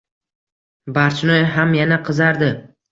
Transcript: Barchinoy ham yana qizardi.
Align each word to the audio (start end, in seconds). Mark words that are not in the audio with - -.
Barchinoy 0.95 1.47
ham 1.59 1.79
yana 1.83 2.05
qizardi. 2.11 2.55